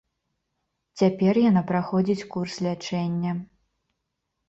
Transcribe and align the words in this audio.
Цяпер 1.01 1.39
яна 1.49 1.63
праходзіць 1.73 2.27
курс 2.35 2.53
лячэння. 2.71 3.31